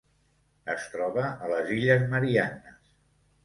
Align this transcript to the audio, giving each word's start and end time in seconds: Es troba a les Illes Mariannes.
Es 0.75 0.87
troba 0.93 1.27
a 1.27 1.51
les 1.53 1.71
Illes 1.77 2.09
Mariannes. 2.17 2.85